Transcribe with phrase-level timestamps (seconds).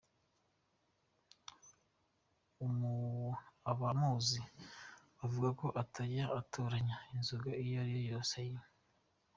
[3.71, 4.41] Abamuzi
[5.17, 8.65] bavuga ko atajya atoranya, inzoga iyo ariyo yose ayinywa.